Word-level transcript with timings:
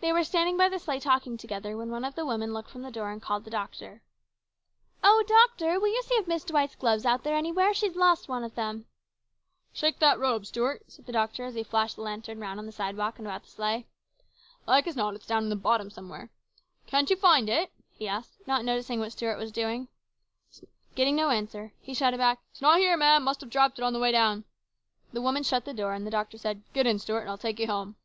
They 0.00 0.10
were 0.10 0.24
standing 0.24 0.56
by 0.56 0.70
the 0.70 0.78
sleigh 0.78 0.98
talking 1.00 1.36
together 1.36 1.76
when 1.76 1.90
one 1.90 2.02
of 2.06 2.14
the 2.14 2.24
women 2.24 2.54
looked 2.54 2.70
from 2.70 2.80
the 2.80 2.90
door 2.90 3.10
and 3.10 3.20
called 3.20 3.44
the 3.44 3.50
doctor." 3.50 4.00
Oh, 5.04 5.22
doctor, 5.28 5.78
will 5.78 5.88
you 5.92 6.02
see 6.02 6.14
if 6.14 6.26
Miss 6.26 6.44
Dwight's 6.44 6.74
glove 6.76 6.96
is 7.00 7.04
out 7.04 7.24
there 7.24 7.36
anywhere? 7.36 7.74
She's 7.74 7.94
lost 7.94 8.26
one 8.26 8.42
of 8.42 8.54
them."" 8.54 8.86
Shake 9.74 9.98
that 9.98 10.18
robe, 10.18 10.46
Stuart," 10.46 10.84
said 10.88 11.04
the 11.04 11.12
doctor 11.12 11.44
as 11.44 11.52
he 11.54 11.60
COMPLICATIONS. 11.62 11.94
195 11.94 11.94
flashed 11.94 11.96
the 11.96 12.02
lantern 12.02 12.40
round 12.40 12.58
on 12.58 12.64
the 12.64 12.72
sidewalk 12.72 13.18
and 13.18 13.26
about 13.26 13.42
the 13.44 13.50
sleigh." 13.50 13.86
Like 14.66 14.86
as 14.86 14.96
not 14.96 15.14
it's 15.14 15.26
down 15.26 15.42
in 15.42 15.50
the 15.50 15.56
bottom 15.56 15.90
somewhere. 15.90 16.30
Can't 16.86 17.10
you 17.10 17.16
find 17.16 17.50
it?" 17.50 17.70
he 17.98 18.08
asked, 18.08 18.38
not 18.46 18.64
noticing 18.64 18.98
what 18.98 19.12
Stuart 19.12 19.36
was 19.36 19.52
doing. 19.52 19.88
Getting 20.94 21.16
no 21.16 21.28
answer, 21.28 21.74
he 21.82 21.92
shouted 21.92 22.16
back," 22.16 22.38
It's 22.50 22.62
not 22.62 22.78
here, 22.78 22.96
ma'am! 22.96 23.22
Must 23.22 23.42
have 23.42 23.50
dropped 23.50 23.78
it 23.78 23.82
on 23.82 23.92
the 23.92 24.00
way 24.00 24.10
down." 24.10 24.44
The 25.12 25.20
woman 25.20 25.42
shut 25.42 25.66
the 25.66 25.74
door 25.74 25.92
and 25.92 26.06
the 26.06 26.10
doctor 26.10 26.38
said, 26.38 26.62
"Get 26.72 26.86
in, 26.86 26.98
Stuart, 26.98 27.20
and 27.20 27.28
I'll 27.28 27.36
take 27.36 27.58
you 27.58 27.66
home." 27.66 27.96